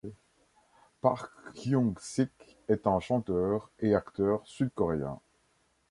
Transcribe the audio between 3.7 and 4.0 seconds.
et